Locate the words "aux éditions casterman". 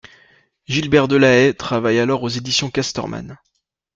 2.23-3.37